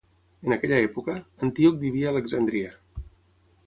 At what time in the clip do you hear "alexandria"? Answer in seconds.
2.17-2.77